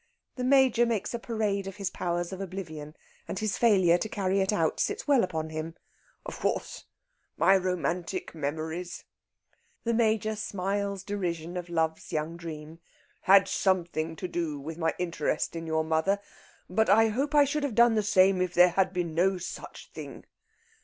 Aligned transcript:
The 0.35 0.43
Major 0.43 0.87
makes 0.87 1.13
a 1.13 1.19
parade 1.19 1.67
of 1.67 1.75
his 1.75 1.91
powers 1.91 2.33
of 2.33 2.41
oblivion, 2.41 2.95
and 3.27 3.37
his 3.37 3.59
failure 3.59 3.99
to 3.99 4.09
carry 4.09 4.39
it 4.39 4.51
out 4.51 4.79
sits 4.79 5.07
well 5.07 5.23
upon 5.23 5.51
him. 5.51 5.75
"Of 6.25 6.39
course, 6.39 6.85
my 7.37 7.55
romantic 7.55 8.33
memories" 8.33 9.03
the 9.83 9.93
Major 9.93 10.35
smiles 10.35 11.03
derision 11.03 11.55
of 11.55 11.69
Love's 11.69 12.11
young 12.11 12.35
dream 12.35 12.79
"had 13.29 13.47
something 13.47 14.15
to 14.15 14.27
do 14.27 14.59
with 14.59 14.79
my 14.79 14.95
interest 14.97 15.55
in 15.55 15.67
your 15.67 15.83
mother, 15.83 16.19
but 16.67 16.89
I 16.89 17.09
hope 17.09 17.35
I 17.35 17.43
should 17.45 17.61
have 17.61 17.75
done 17.75 17.93
the 17.93 18.01
same 18.01 18.41
if 18.41 18.55
there 18.55 18.69
had 18.71 18.93
been 18.93 19.13
no 19.13 19.37
such 19.37 19.91
thing. 19.93 20.25